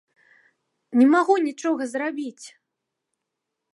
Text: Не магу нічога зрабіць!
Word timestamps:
Не 1.01 1.05
магу 1.13 1.35
нічога 1.47 1.81
зрабіць! 1.93 2.45